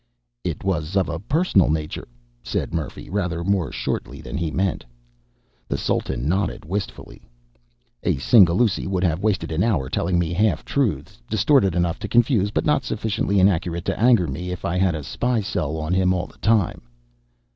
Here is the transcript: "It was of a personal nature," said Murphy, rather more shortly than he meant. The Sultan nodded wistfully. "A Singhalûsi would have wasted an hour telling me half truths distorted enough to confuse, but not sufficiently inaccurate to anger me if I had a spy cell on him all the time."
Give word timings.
"It 0.43 0.63
was 0.63 0.95
of 0.97 1.09
a 1.09 1.19
personal 1.19 1.69
nature," 1.69 2.07
said 2.41 2.73
Murphy, 2.73 3.07
rather 3.07 3.43
more 3.43 3.71
shortly 3.71 4.19
than 4.19 4.35
he 4.35 4.49
meant. 4.49 4.83
The 5.67 5.77
Sultan 5.77 6.27
nodded 6.27 6.65
wistfully. 6.65 7.21
"A 8.01 8.15
Singhalûsi 8.15 8.87
would 8.87 9.03
have 9.03 9.21
wasted 9.21 9.51
an 9.51 9.61
hour 9.61 9.89
telling 9.89 10.17
me 10.17 10.33
half 10.33 10.65
truths 10.65 11.21
distorted 11.29 11.75
enough 11.75 11.99
to 11.99 12.07
confuse, 12.07 12.49
but 12.49 12.65
not 12.65 12.83
sufficiently 12.83 13.39
inaccurate 13.39 13.85
to 13.85 13.99
anger 13.99 14.25
me 14.25 14.49
if 14.49 14.65
I 14.65 14.77
had 14.79 14.95
a 14.95 15.03
spy 15.03 15.39
cell 15.39 15.77
on 15.77 15.93
him 15.93 16.15
all 16.15 16.25
the 16.25 16.39
time." 16.39 16.81